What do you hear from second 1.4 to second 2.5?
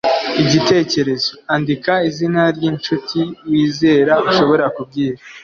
andika izina